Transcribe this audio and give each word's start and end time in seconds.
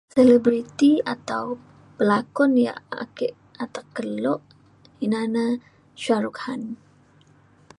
Celebrity 0.15 0.91
atau 1.15 1.45
pelakun 1.97 2.51
ya 2.65 2.73
ake 3.03 3.27
atek 3.63 3.85
kelo 3.95 4.35
inah 5.05 5.25
na 5.33 5.45
Shah 6.01 6.17
Rukh 6.25 6.39
Khan. 6.41 6.61